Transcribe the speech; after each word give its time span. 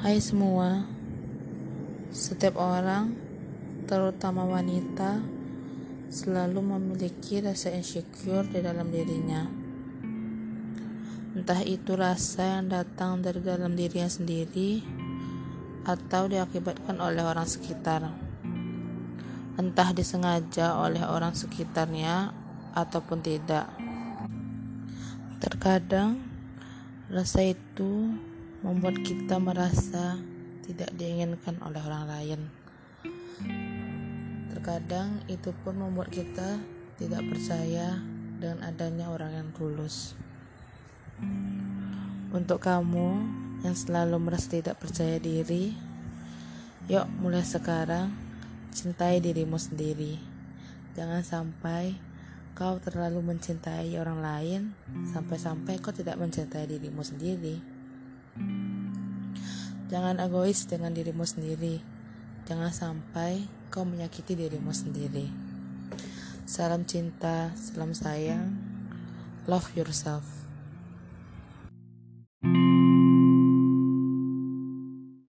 Hai 0.00 0.16
semua, 0.16 0.80
setiap 2.08 2.56
orang, 2.56 3.12
terutama 3.84 4.48
wanita, 4.48 5.20
selalu 6.08 6.56
memiliki 6.64 7.44
rasa 7.44 7.68
insecure 7.68 8.48
di 8.48 8.64
dalam 8.64 8.88
dirinya. 8.88 9.44
Entah 11.36 11.60
itu 11.68 12.00
rasa 12.00 12.64
yang 12.64 12.72
datang 12.72 13.20
dari 13.20 13.44
dalam 13.44 13.76
dirinya 13.76 14.08
sendiri 14.08 14.80
atau 15.84 16.32
diakibatkan 16.32 16.96
oleh 16.96 17.20
orang 17.20 17.44
sekitar. 17.44 18.08
Entah 19.60 19.92
disengaja 19.92 20.80
oleh 20.80 21.04
orang 21.04 21.36
sekitarnya 21.36 22.32
ataupun 22.72 23.20
tidak. 23.20 23.68
Terkadang 25.44 26.24
rasa 27.12 27.44
itu 27.44 28.16
membuat 28.60 29.00
kita 29.00 29.40
merasa 29.40 30.20
tidak 30.68 30.92
diinginkan 30.94 31.56
oleh 31.64 31.80
orang 31.80 32.04
lain. 32.04 32.40
Terkadang 34.52 35.24
itu 35.32 35.56
pun 35.64 35.80
membuat 35.80 36.12
kita 36.12 36.60
tidak 37.00 37.24
percaya 37.24 37.96
dengan 38.36 38.60
adanya 38.68 39.08
orang 39.08 39.32
yang 39.32 39.48
tulus. 39.56 40.12
Untuk 42.30 42.60
kamu 42.60 43.08
yang 43.64 43.76
selalu 43.76 44.16
merasa 44.20 44.52
tidak 44.52 44.76
percaya 44.76 45.16
diri, 45.16 45.72
yuk 46.88 47.08
mulai 47.20 47.40
sekarang 47.40 48.12
cintai 48.70 49.24
dirimu 49.24 49.56
sendiri. 49.56 50.20
Jangan 50.92 51.24
sampai 51.24 51.96
kau 52.52 52.76
terlalu 52.76 53.24
mencintai 53.24 53.96
orang 53.96 54.20
lain 54.20 54.60
sampai-sampai 55.16 55.80
kau 55.80 55.96
tidak 55.96 56.20
mencintai 56.20 56.68
dirimu 56.68 57.00
sendiri. 57.00 57.79
Jangan 59.90 60.22
egois 60.22 60.68
dengan 60.70 60.94
dirimu 60.94 61.26
sendiri. 61.26 61.82
Jangan 62.46 62.70
sampai 62.70 63.46
kau 63.70 63.86
menyakiti 63.86 64.34
dirimu 64.34 64.70
sendiri. 64.70 65.30
Salam 66.46 66.82
cinta, 66.82 67.54
salam 67.54 67.94
sayang. 67.94 68.54
Love 69.46 69.70
yourself. 69.78 70.49